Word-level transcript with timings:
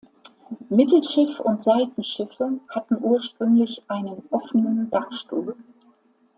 Mittelschiff 0.69 1.39
und 1.41 1.61
Seitenschiffe 1.61 2.53
hatten 2.69 2.97
ursprünglich 3.03 3.83
einen 3.87 4.23
offenen 4.31 4.89
Dachstuhl. 4.89 5.55